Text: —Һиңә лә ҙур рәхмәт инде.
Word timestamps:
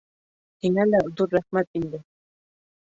—Һиңә 0.67 0.85
лә 0.87 1.03
ҙур 1.21 1.31
рәхмәт 1.37 1.81
инде. 1.83 2.05